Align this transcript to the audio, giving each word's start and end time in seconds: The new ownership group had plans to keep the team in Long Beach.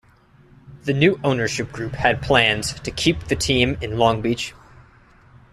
The 0.85 0.93
new 0.95 1.19
ownership 1.23 1.71
group 1.71 1.93
had 1.93 2.23
plans 2.23 2.73
to 2.73 2.89
keep 2.89 3.25
the 3.27 3.35
team 3.35 3.77
in 3.81 3.99
Long 3.99 4.19
Beach. 4.19 4.55